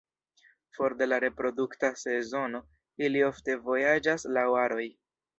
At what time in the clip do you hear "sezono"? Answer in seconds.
2.03-2.61